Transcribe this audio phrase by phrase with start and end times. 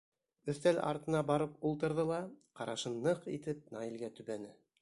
[0.53, 2.19] Өҫтәл артына барып ултырҙы ла
[2.61, 4.55] ҡарашын ныҡ итеп Наилгә төбәне.